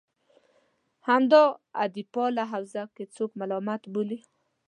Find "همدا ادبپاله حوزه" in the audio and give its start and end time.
1.07-2.83